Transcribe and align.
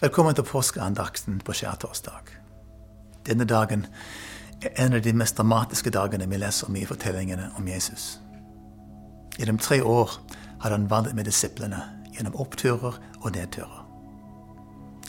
Velkommen 0.00 0.32
til 0.32 0.46
påskeandakten 0.48 1.42
på 1.44 1.52
skjærtorsdag. 1.52 2.30
Denne 3.28 3.44
dagen 3.44 3.82
er 4.64 4.72
en 4.80 4.96
av 4.96 5.02
de 5.04 5.12
mest 5.12 5.36
dramatiske 5.36 5.92
dagene 5.92 6.24
vi 6.30 6.38
leser 6.40 6.70
om 6.70 6.78
i 6.80 6.86
fortellingene 6.88 7.50
om 7.60 7.68
Jesus. 7.68 8.06
Gjennom 9.36 9.60
tre 9.60 9.82
år 9.84 10.16
hadde 10.62 10.78
han 10.78 10.88
vandret 10.88 11.18
med 11.18 11.28
disiplene 11.28 11.82
gjennom 12.14 12.40
oppturer 12.40 12.96
og 13.20 13.36
nedturer. 13.36 13.84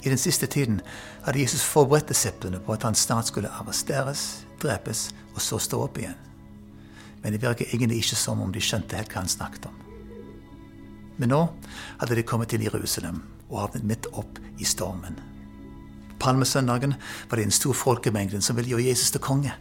I 0.03 0.11
den 0.11 0.19
siste 0.19 0.51
tiden 0.51 0.81
hadde 1.23 1.39
Jesus 1.39 1.63
forberedt 1.63 2.11
disiplene 2.11 2.59
på 2.59 2.75
at 2.75 2.83
han 2.83 2.95
snart 2.95 3.31
skulle 3.31 3.55
arresteres, 3.63 4.43
drepes 4.59 5.13
og 5.31 5.41
så 5.41 5.57
stå 5.57 5.85
opp 5.87 6.03
igjen. 6.03 6.19
Men 7.23 7.31
det 7.31 7.45
virker 7.47 7.71
egentlig 7.71 8.03
ikke 8.03 8.19
som 8.27 8.43
om 8.43 8.51
de 8.51 8.59
skjønte 8.59 8.99
helt 8.99 9.15
hva 9.15 9.23
han 9.23 9.35
snakket 9.39 9.71
om. 9.71 9.83
Men 11.15 11.31
nå 11.31 11.45
hadde 12.01 12.17
de 12.19 12.27
kommet 12.27 12.51
til 12.51 12.67
Jerusalem 12.67 13.23
og 13.51 13.59
havnet 13.65 13.85
midt 13.87 14.07
opp 14.17 14.39
i 14.59 14.65
stormen. 14.67 15.19
Palmesøndagen 16.21 16.95
var 17.29 17.37
det 17.37 17.45
en 17.47 17.55
stor 17.55 17.73
folkemengde 17.73 18.41
som 18.41 18.55
ville 18.57 18.73
gjøre 18.73 18.89
Jesus 18.91 19.11
til 19.11 19.23
konge. 19.23 19.53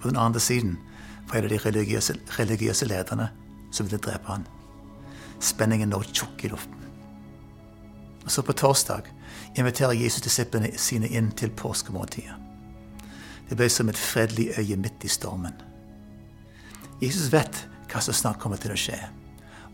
På 0.00 0.08
den 0.08 0.16
andre 0.16 0.40
siden 0.40 0.78
var 1.30 1.40
det 1.40 1.50
de 1.50 1.58
religiøse, 1.58 2.16
religiøse 2.38 2.86
lederne 2.86 3.30
som 3.72 3.86
ville 3.86 4.02
drepe 4.02 4.28
han. 4.28 4.46
Spenningen 5.40 5.90
lå 5.90 6.02
tjukk 6.02 6.44
i 6.44 6.52
luften. 6.52 6.76
Og 8.24 8.30
Så 8.30 8.42
på 8.42 8.52
torsdag 8.52 9.02
inviterer 9.56 9.92
Jesus 9.92 10.22
disiplene 10.22 10.70
sine 10.78 11.08
inn 11.08 11.32
til 11.32 11.50
påskemåltidet. 11.50 12.36
Det 13.48 13.56
ble 13.56 13.68
som 13.68 13.88
et 13.88 13.98
fredelig 13.98 14.52
øye 14.58 14.76
midt 14.76 15.04
i 15.04 15.08
stormen. 15.08 15.54
Jesus 17.02 17.32
vet 17.32 17.64
hva 17.90 18.00
som 18.00 18.14
snart 18.14 18.38
kommer 18.38 18.60
til 18.60 18.70
å 18.70 18.78
skje. 18.78 18.98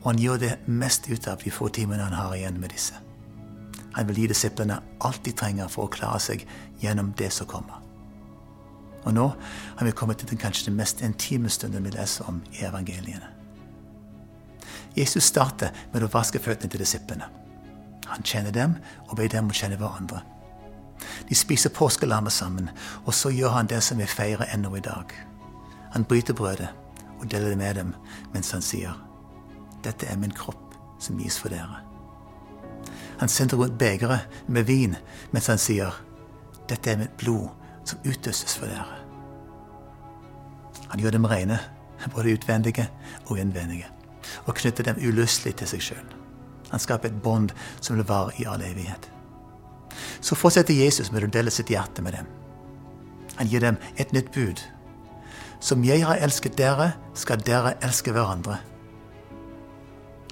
Og 0.06 0.12
han 0.12 0.20
gjør 0.22 0.36
det 0.38 0.52
mest 0.70 1.08
ut 1.10 1.24
av 1.26 1.40
de 1.42 1.50
få 1.50 1.66
timene 1.74 2.04
han 2.06 2.14
har 2.14 2.34
igjen 2.36 2.60
med 2.62 2.70
disse. 2.70 2.94
Han 3.96 4.06
vil 4.06 4.20
gi 4.20 4.26
disiplene 4.30 4.76
alt 5.02 5.24
de 5.26 5.32
trenger 5.34 5.66
for 5.72 5.88
å 5.88 5.90
klare 5.90 6.20
seg 6.22 6.44
gjennom 6.78 7.08
det 7.18 7.32
som 7.34 7.48
kommer. 7.50 7.80
Og 9.02 9.16
nå 9.16 9.24
har 9.80 9.82
vi 9.82 9.94
kommet 9.98 10.20
til 10.22 10.30
den 10.30 10.38
kanskje 10.38 10.68
den 10.68 10.76
mest 10.78 11.02
intime 11.02 11.50
stunden 11.50 11.82
vi 11.82 11.90
leser 11.96 12.28
om 12.30 12.38
i 12.54 12.62
evangeliene. 12.68 13.32
Jesus 14.94 15.26
starter 15.26 15.74
med 15.92 16.06
å 16.06 16.10
vaske 16.12 16.38
føttene 16.38 16.70
til 16.70 16.84
disiplene. 16.84 17.26
Han 18.06 18.22
kjenner 18.22 18.54
dem 18.54 18.76
og 19.08 19.16
ber 19.18 19.32
dem 19.32 19.50
å 19.50 19.58
kjenne 19.58 19.80
hverandre. 19.80 20.22
De 21.26 21.34
spiser 21.34 21.74
påskelammet 21.74 22.32
sammen, 22.32 22.70
og 23.04 23.10
så 23.14 23.34
gjør 23.34 23.58
han 23.58 23.72
det 23.74 23.82
som 23.82 23.98
vi 23.98 24.06
feirer 24.06 24.54
ennå 24.54 24.70
i 24.78 24.86
dag. 24.86 25.10
Han 25.98 26.06
bryter 26.06 26.38
brødet 26.38 26.70
og 27.18 27.26
deler 27.26 27.56
det 27.56 27.58
med 27.58 27.82
dem 27.82 27.92
mens 28.30 28.54
han 28.54 28.62
sier 28.62 28.94
dette 29.86 30.08
er 30.10 30.18
min 30.20 30.34
kropp 30.34 30.74
som 31.02 31.18
gis 31.20 31.38
for 31.40 31.52
dere. 31.52 31.82
Han 33.20 33.32
sender 33.32 33.56
rundt 33.56 33.78
begeret 33.78 34.26
med 34.46 34.66
vin 34.68 34.96
mens 35.32 35.48
han 35.52 35.60
sier, 35.60 35.94
dette 36.68 36.90
er 36.92 37.00
mitt 37.00 37.16
blod 37.20 37.48
som 37.86 38.02
utøses 38.04 38.58
for 38.58 38.68
dere. 38.70 39.02
Han 40.90 41.02
gjør 41.02 41.16
dem 41.16 41.26
rene, 41.26 41.58
både 42.14 42.36
utvendige 42.36 42.86
og 43.26 43.38
innvendige, 43.38 43.88
og 44.46 44.54
knytter 44.58 44.86
dem 44.86 45.00
ulystelig 45.02 45.56
til 45.58 45.70
seg 45.70 45.84
sjøl. 45.88 46.06
Han 46.70 46.82
skaper 46.82 47.10
et 47.10 47.22
bånd 47.22 47.54
som 47.80 47.96
vil 47.96 48.06
vare 48.06 48.34
i 48.38 48.46
all 48.46 48.62
evighet. 48.62 49.10
Så 50.20 50.36
fortsetter 50.38 50.74
Jesus 50.74 51.12
med 51.12 51.24
å 51.24 51.30
dele 51.32 51.52
sitt 51.54 51.70
hjerte 51.70 52.02
med 52.02 52.18
dem. 52.18 52.28
Han 53.36 53.50
gir 53.50 53.62
dem 53.62 53.78
et 53.96 54.12
nytt 54.16 54.32
bud. 54.34 54.60
Som 55.60 55.84
jeg 55.86 56.04
har 56.04 56.20
elsket 56.22 56.56
dere, 56.58 56.92
skal 57.14 57.42
dere 57.44 57.76
elske 57.84 58.12
hverandre. 58.12 58.58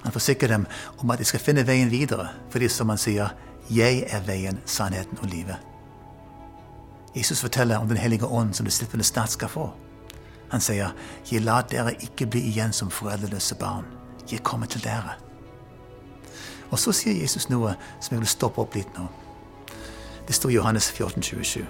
Han 0.05 0.13
forsikrer 0.13 0.49
dem 0.49 0.67
om 0.99 1.11
at 1.11 1.19
de 1.19 1.25
skal 1.25 1.41
finne 1.41 1.67
veien 1.67 1.91
videre, 1.91 2.29
fordi 2.51 2.69
som 2.69 2.89
han 2.89 2.99
sier, 2.99 3.29
'Jeg 3.71 4.05
er 4.09 4.21
veien, 4.21 4.61
sannheten 4.67 5.19
og 5.23 5.29
livet'. 5.29 5.61
Jesus 7.17 7.41
forteller 7.41 7.77
om 7.77 7.89
Den 7.89 7.97
hellige 7.97 8.27
ånd 8.27 8.55
som 8.55 8.67
disiplene 8.67 9.05
snart 9.05 9.31
skal 9.31 9.49
få. 9.49 9.73
Han 10.51 10.61
sier, 10.61 10.91
'Jeg 11.33 11.43
lar 11.43 11.63
dere 11.63 11.95
ikke 12.03 12.27
bli 12.27 12.41
igjen 12.41 12.73
som 12.73 12.91
foreldreløse 12.91 13.55
barn. 13.55 13.85
Jeg 14.33 14.43
kommer 14.43 14.67
til 14.67 14.81
dere'. 14.81 15.15
Og 16.71 16.79
så 16.79 16.93
sier 16.93 17.21
Jesus 17.21 17.49
noe 17.49 17.75
som 18.01 18.15
jeg 18.15 18.21
vil 18.21 18.29
stoppe 18.29 18.61
opp 18.61 18.75
litt 18.75 18.99
nå. 18.99 19.07
Det 20.27 20.35
står 20.35 20.51
i 20.51 20.55
Johannes 20.55 20.91
14, 20.91 21.23
27. 21.23 21.67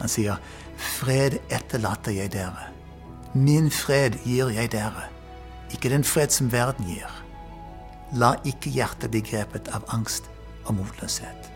Han 0.00 0.08
sier, 0.08 0.36
'Fred 0.76 1.38
etterlater 1.50 2.12
jeg 2.12 2.32
dere. 2.32 2.70
Min 3.34 3.70
fred 3.70 4.10
gir 4.24 4.48
jeg 4.48 4.72
dere. 4.72 5.02
Ikke 5.72 5.88
den 5.88 6.04
fred 6.04 6.28
som 6.28 6.52
verden 6.52 6.86
gir.' 6.86 7.23
La 8.14 8.34
ikke 8.46 8.70
hjertet 8.70 9.10
bli 9.10 9.24
grepet 9.26 9.68
av 9.74 9.86
angst 9.94 10.28
og 10.68 10.76
motløshet. 10.78 11.50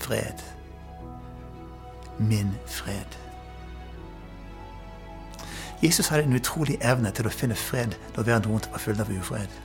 Fred. 0.00 0.40
Min 2.18 2.54
fred. 2.70 3.18
Jesus 5.82 6.08
hadde 6.08 6.24
en 6.24 6.38
utrolig 6.38 6.78
evne 6.80 7.12
til 7.12 7.28
å 7.28 7.32
finne 7.34 7.58
fred 7.58 7.98
når 8.14 8.24
verden 8.30 8.52
rundt 8.52 8.70
var 8.72 8.80
full 8.80 9.00
av 9.02 9.10
ufred. 9.12 9.60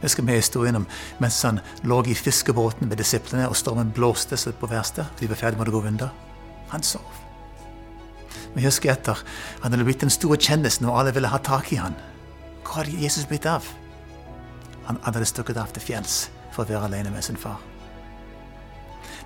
Jeg 0.00 0.08
husker 0.08 0.28
historien 0.32 0.76
om 0.76 0.86
mens 1.20 1.40
han 1.44 1.60
lå 1.84 2.02
i 2.08 2.14
fiskebåten 2.16 2.88
med 2.88 3.00
disiplene, 3.00 3.48
og 3.48 3.56
stormen 3.56 3.92
blåste 3.92 4.36
seg 4.36 4.56
på 4.60 4.68
verste. 4.68 5.04
De 5.20 5.28
var 5.28 5.36
ferdig 5.40 5.60
med 5.60 5.68
å 5.68 5.74
gå 5.76 5.82
under. 5.88 6.12
Han 6.72 6.84
sov. 6.84 7.18
Jeg 8.54 8.64
husker 8.64 8.92
etter 8.92 9.20
han 9.62 9.72
hadde 9.72 9.84
blitt 9.84 10.00
den 10.00 10.12
store 10.12 10.40
kjendisen, 10.40 10.88
og 10.88 11.00
alle 11.00 11.12
ville 11.16 11.28
ha 11.28 11.40
tak 11.44 11.72
i 11.72 11.80
han. 11.80 11.96
Hvor 12.70 12.84
hadde 12.84 13.02
Jesus 13.02 13.26
blitt 13.26 13.46
av? 13.46 13.66
Han 14.86 14.98
hadde 15.02 15.26
stukket 15.26 15.56
av 15.58 15.72
til 15.74 15.82
fjells 15.82 16.28
for 16.54 16.62
å 16.62 16.68
være 16.68 16.86
alene 16.86 17.10
med 17.10 17.24
sin 17.26 17.38
far. 17.38 17.58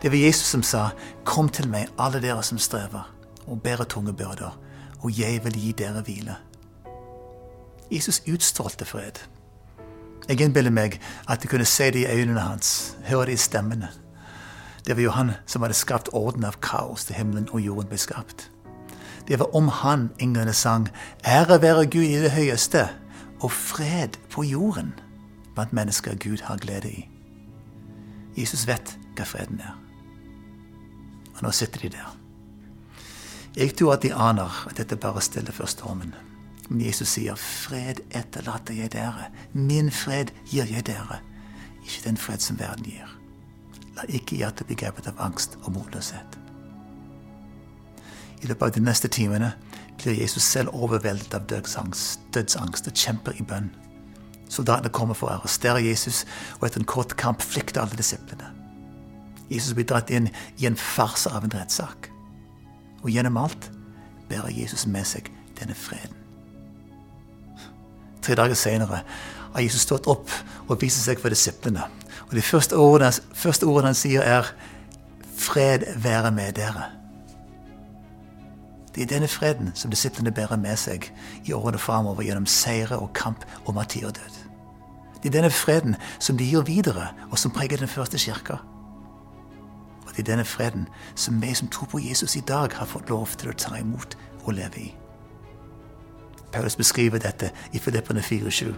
Det 0.00 0.09
var 0.09 0.16
Jesus 0.16 0.47
som 0.49 0.62
sa, 0.62 0.91
'Kom 1.25 1.49
til 1.49 1.69
meg, 1.69 1.88
alle 1.99 2.21
dere 2.21 2.43
som 2.43 2.59
strever 2.59 3.10
og 3.47 3.62
bærer 3.62 3.84
tunge 3.84 4.12
byrder, 4.12 4.59
og 5.03 5.19
jeg 5.19 5.44
vil 5.44 5.53
gi 5.53 5.72
dere 5.72 6.03
hvile'. 6.03 6.37
Jesus 7.91 8.22
utstrålte 8.28 8.84
fred. 8.84 9.21
Jeg 10.28 10.41
innbiller 10.41 10.71
meg 10.71 11.00
at 11.28 11.43
jeg 11.43 11.50
kunne 11.50 11.65
se 11.65 11.91
det 11.91 12.00
i 12.00 12.21
øynene 12.21 12.41
hans, 12.41 12.97
høre 13.04 13.27
det 13.27 13.33
i 13.33 13.37
stemmene. 13.37 13.88
Det 14.87 14.97
var 14.97 15.03
jo 15.03 15.10
han 15.10 15.33
som 15.47 15.62
hadde 15.62 15.75
skapt 15.75 16.09
orden 16.12 16.44
av 16.44 16.54
kaos 16.62 17.04
til 17.04 17.15
himmelen 17.16 17.49
og 17.53 17.60
jorden 17.60 17.88
ble 17.88 17.99
skapt. 17.99 18.50
Det 19.28 19.38
var 19.38 19.54
om 19.56 19.69
han 19.69 20.10
englene 20.19 20.53
sang 20.53 20.88
'Ære 21.25 21.62
være 21.62 21.87
Gud 21.87 22.03
i 22.03 22.22
det 22.22 22.31
høyeste' 22.31 23.03
og 23.44 23.53
fred 23.53 24.16
på 24.32 24.43
jorden 24.49 24.94
blant 25.55 25.72
mennesker 25.77 26.16
Gud 26.16 26.43
har 26.43 26.56
glede 26.62 26.91
i. 26.91 27.09
Jesus 28.38 28.66
vet 28.66 28.97
hva 29.15 29.27
freden 29.28 29.60
er. 29.60 29.75
Og 31.37 31.43
nå 31.44 31.50
sitter 31.53 31.84
de 31.84 31.93
der. 31.99 32.15
Jeg 33.56 33.77
tror 33.78 33.94
at 33.94 34.03
de 34.03 34.15
aner 34.15 34.65
at 34.66 34.78
dette 34.81 34.97
bare 34.97 35.22
stiller 35.22 35.53
før 35.53 35.71
stormen. 35.71 36.15
Men 36.69 36.81
Jesus 36.87 37.09
sier, 37.09 37.34
'Fred 37.34 38.00
etterlater 38.10 38.75
jeg 38.75 38.93
dere. 38.93 39.28
Min 39.53 39.91
fred 39.91 40.33
gir 40.50 40.65
jeg 40.65 40.87
dere.' 40.87 41.21
Ikke 41.84 42.00
den 42.04 42.16
fred 42.16 42.38
som 42.38 42.59
verden 42.59 42.84
gir. 42.84 43.19
La 43.97 44.03
ikke 44.09 44.37
hjertet 44.37 44.66
bli 44.66 44.75
grepet 44.75 45.06
av 45.06 45.15
angst 45.19 45.59
og 45.62 45.72
motløshet. 45.72 46.38
I 48.43 48.47
løpet 48.47 48.62
av 48.62 48.72
de 48.72 48.81
neste 48.81 49.09
timene 49.09 49.53
blir 50.04 50.20
Jesus 50.20 50.42
selv 50.42 50.75
overveldet 50.76 51.34
av 51.34 51.47
dødsangst, 51.48 52.20
dødsangst 52.34 52.88
og 52.91 52.94
kjemper 52.98 53.37
i 53.41 53.44
bønn. 53.47 53.70
Soldatene 54.53 54.92
kommer 54.92 55.16
for 55.16 55.31
å 55.31 55.38
arrestere 55.38 55.82
Jesus, 55.82 56.25
og 56.60 56.69
etter 56.69 56.82
en 56.82 56.88
kort 56.88 57.16
kamp 57.20 57.42
flykter 57.42 57.82
alle 57.82 57.97
disiplene. 57.98 58.50
Jesus 59.50 59.75
blir 59.76 59.87
dratt 59.88 60.12
inn 60.12 60.28
i 60.60 60.69
en 60.69 60.76
farse 60.78 61.31
av 61.32 61.44
en 61.44 61.54
rettssak. 61.54 62.10
Og 63.03 63.10
gjennom 63.12 63.38
alt 63.41 63.70
bærer 64.28 64.53
Jesus 64.54 64.87
med 64.87 65.06
seg 65.09 65.31
denne 65.59 65.76
freden. 65.76 66.16
Tre 68.25 68.36
dager 68.38 68.56
senere 68.56 69.03
har 69.54 69.62
Jesus 69.62 69.84
stått 69.84 70.09
opp 70.09 70.32
og 70.69 70.81
vist 70.81 71.03
seg 71.04 71.21
for 71.21 71.32
disiplene. 71.32 71.84
Og 72.31 72.36
de 72.36 72.42
første 72.44 72.76
ordene, 72.81 73.12
første 73.36 73.68
ordene 73.68 73.92
han 73.92 73.98
sier, 73.98 74.22
er 74.22 74.53
'Fred 75.36 76.01
være 76.01 76.30
med 76.30 76.59
dere'. 76.59 77.03
Det 78.94 79.02
er 79.02 79.06
denne 79.06 79.28
freden 79.28 79.72
som 79.74 79.91
disiplene 79.91 80.32
bærer 80.32 80.56
med 80.56 80.76
seg 80.78 81.08
i 81.44 81.52
årene 81.52 81.78
framover 81.78 82.22
gjennom 82.22 82.46
seire 82.46 82.98
og 82.98 83.12
kamp 83.14 83.44
og 83.64 83.74
martyrdød. 83.74 84.38
Det 85.22 85.30
er 85.30 85.38
denne 85.38 85.50
freden 85.50 85.96
som 86.18 86.36
de 86.38 86.46
gir 86.46 86.62
videre, 86.62 87.08
og 87.30 87.38
som 87.38 87.50
preger 87.50 87.76
den 87.76 87.88
første 87.88 88.18
kirka. 88.18 88.60
Og 90.06 90.10
det 90.10 90.18
er 90.18 90.30
denne 90.30 90.44
freden 90.44 90.88
som 91.14 91.42
vi 91.42 91.54
som 91.54 91.68
tror 91.68 91.86
på 91.91 91.98
Jesus 91.98 92.36
i 92.36 92.41
dag, 92.41 92.72
har 92.72 92.86
fått 92.86 93.10
lov 93.10 93.26
til 93.26 93.50
å 93.50 93.58
ta 93.58 93.76
imot 93.80 94.18
og 94.44 94.54
leve 94.54 94.80
i. 94.80 94.94
Paulus 96.52 96.76
beskriver 96.76 97.18
dette 97.18 97.50
i 97.72 97.78
Filippene 97.78 98.20
4,7 98.20 98.74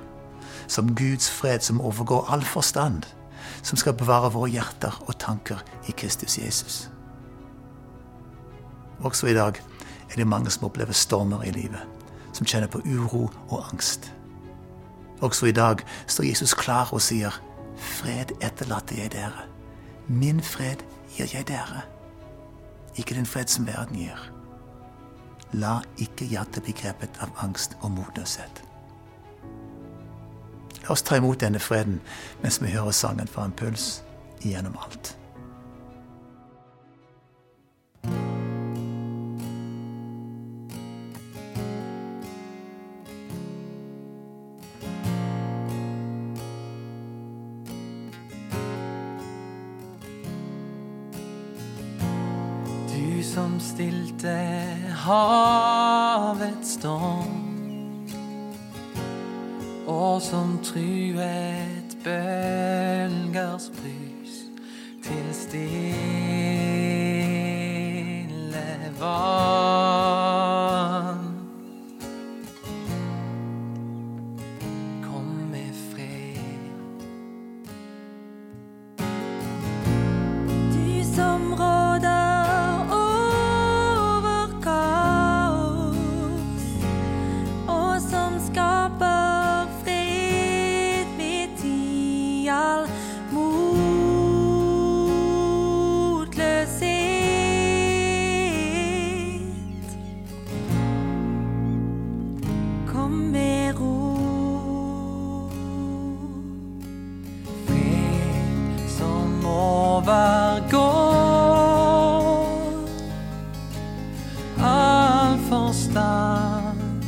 som 0.66 0.94
Guds 0.94 1.30
fred 1.30 1.60
som 1.60 1.80
overgår 1.80 2.26
all 2.32 2.42
forstand, 2.42 3.02
som 3.62 3.78
skal 3.78 3.94
bevare 3.94 4.32
våre 4.32 4.50
hjerter 4.50 4.96
og 5.06 5.18
tanker 5.18 5.62
i 5.88 5.92
Kristus 5.92 6.38
Jesus. 6.38 6.90
Også 9.00 9.26
i 9.26 9.34
dag 9.34 9.60
er 10.10 10.16
det 10.16 10.26
mange 10.26 10.50
som 10.50 10.64
opplever 10.64 10.92
stormer 10.92 11.42
i 11.42 11.50
livet, 11.50 11.82
som 12.32 12.46
kjenner 12.46 12.70
på 12.70 12.82
uro 12.84 13.30
og 13.48 13.72
angst. 13.72 14.12
Også 15.20 15.46
i 15.46 15.52
dag 15.52 15.82
står 16.06 16.24
Jesus 16.24 16.54
klar 16.54 16.92
og 16.92 17.00
sier, 17.00 17.34
Fred 17.76 18.32
etterlater 18.40 18.96
jeg 18.96 19.12
dere. 19.12 19.44
Min 20.08 20.40
fred 20.40 20.84
gir 21.16 21.28
jeg 21.32 21.48
dere. 21.48 21.82
Ikke 22.96 23.14
den 23.14 23.26
fred 23.26 23.52
som 23.52 23.66
verden 23.66 23.96
gir. 23.96 24.20
La 25.52 25.80
ikke 26.00 26.26
hjertet 26.28 26.64
bli 26.64 26.74
grepet 26.76 27.20
av 27.20 27.32
angst 27.44 27.76
og 27.82 27.92
motløshet. 27.96 28.62
La 30.82 30.94
oss 30.94 31.02
ta 31.02 31.18
imot 31.18 31.40
denne 31.42 31.60
freden 31.60 32.00
mens 32.42 32.60
vi 32.62 32.72
hører 32.72 32.94
sangen 32.96 33.28
fra 33.28 33.44
en 33.44 33.56
puls 33.56 34.02
igjennom 34.40 34.76
alt. 34.80 35.16
Som 53.36 53.58
stilte 53.60 54.32
havets 55.04 56.70
storm, 56.78 57.42
og 59.86 60.22
som 60.24 60.54
truet 60.64 61.96
bølgers 62.04 63.68
brus 63.76 64.38
til 65.04 65.28
stille 65.36 65.85
overgår 110.08 111.16
all 114.60 115.36
forstand, 115.48 117.04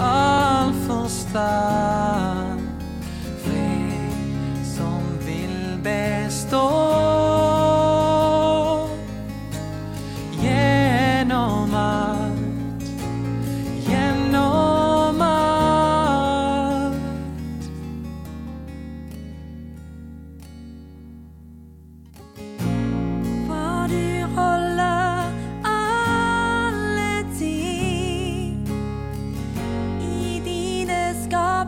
all 0.00 0.72
forstand. 0.86 1.83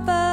Dine 0.04 0.25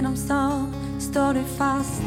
gjennom 0.00 0.16
storm, 0.16 0.74
står 0.98 1.32
du 1.34 1.42
fast. 1.58 2.02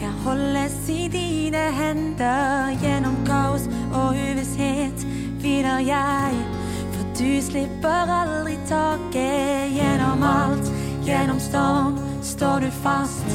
Jeg 0.00 0.10
holdes 0.24 0.88
i 0.88 1.08
dine 1.08 1.62
hender. 1.74 2.70
Gjennom 2.82 3.16
kaos 3.26 3.64
og 3.90 4.14
uvisshet 4.14 5.02
hviler 5.42 5.82
jeg. 5.82 6.36
For 6.94 7.08
du 7.18 7.32
slipper 7.42 8.12
aldri 8.18 8.54
taket. 8.68 9.74
Gjennom 9.74 10.22
alt, 10.22 10.70
gjennom 11.02 11.40
storm, 11.40 11.98
står 12.22 12.60
du 12.60 12.70
fast. 12.70 13.26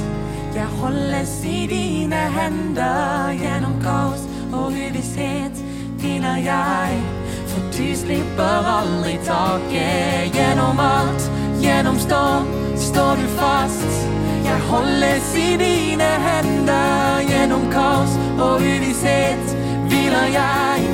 Jeg 0.56 0.72
holdes 0.80 1.36
i 1.44 1.68
dine 1.68 2.24
hender. 2.38 3.36
Gjennom 3.36 3.76
kaos 3.84 4.24
og 4.54 4.80
uvisshet 4.80 5.60
hviler 6.00 6.40
jeg. 6.48 7.04
For 7.52 7.68
du 7.76 7.92
slipper 8.06 8.74
aldri 8.78 9.20
taket. 9.28 10.32
Gjennom 10.40 10.80
alt, 10.80 11.30
gjennom 11.60 12.00
storm, 12.00 12.48
står 12.80 13.16
du 13.16 13.28
fast. 13.28 14.08
Jeg 14.46 14.60
holdes 14.70 15.36
i 15.36 15.58
dine 15.58 16.10
hender. 16.28 17.22
Gjennom 17.30 17.66
kaos 17.72 18.14
og 18.40 18.62
uvisshet 18.62 19.56
hviler 19.90 20.28
jeg. 20.34 20.88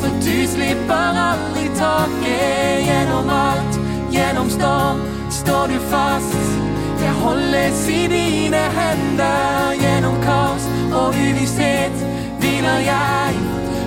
For 0.00 0.10
du 0.24 0.36
slipper 0.54 1.20
aldri 1.28 1.66
taket. 1.78 2.86
Gjennom 2.88 3.30
alt, 3.34 3.80
gjennom 4.12 4.50
storm, 4.50 5.00
står 5.30 5.66
du 5.72 5.78
fast. 5.92 6.42
Jeg 7.00 7.14
holdes 7.24 7.88
i 7.88 8.02
dine 8.14 8.64
hender. 8.78 9.74
Gjennom 9.82 10.20
kaos 10.24 10.68
og 10.92 11.08
uvisshet 11.14 12.04
hviler 12.40 12.84
jeg. 12.92 13.40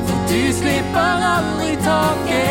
For 0.07 0.17
du 0.31 0.41
slipper 0.61 1.29
aldri 1.35 1.77
taket. 1.85 2.42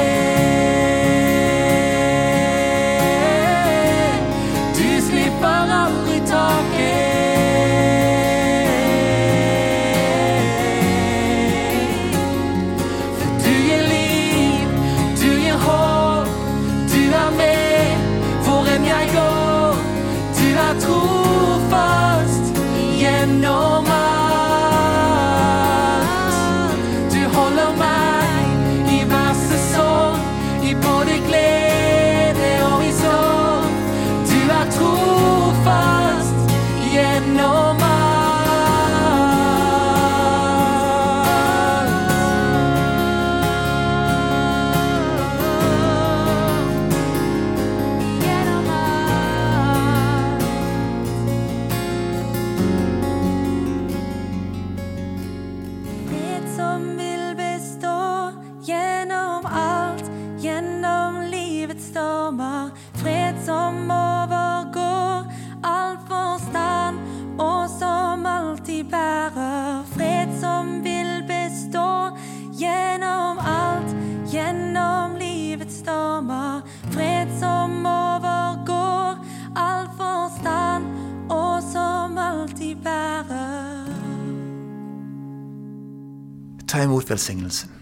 gjennom 60.93 61.31
livets 61.31 61.85
stormer. 61.85 62.71
Fred 62.95 63.35
som 63.45 63.91
overgår 63.91 65.25
all 65.63 65.97
forstand, 66.09 66.99
og 67.39 67.71
som 67.71 68.27
alltid 68.27 68.85
bærer. 68.85 69.85
Fred 69.95 70.29
som 70.41 70.85
vil 70.85 71.25
bestå 71.29 72.17
gjennom 72.59 73.39
alt, 73.39 73.97
gjennom 74.33 75.17
livets 75.17 75.81
stormer. 75.81 76.63
Fred 76.91 77.29
som 77.41 77.87
overgår 77.87 79.25
all 79.57 79.89
forstand, 79.97 80.85
og 81.31 81.63
som 81.73 82.19
alltid 82.19 82.77
bærer. 82.77 83.89
Ta 86.69 86.83
imot 86.83 87.11
velsignelsen. 87.11 87.82